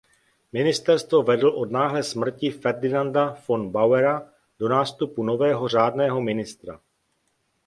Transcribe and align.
Ministerstvo 0.51 1.23
vedl 1.23 1.47
od 1.49 1.71
náhlé 1.71 2.03
smrti 2.03 2.51
Ferdinanda 2.51 3.35
von 3.47 3.69
Bauera 3.71 4.29
do 4.59 4.69
nástupu 4.69 5.23
nového 5.23 5.67
řádného 5.67 6.21
ministra. 6.21 6.79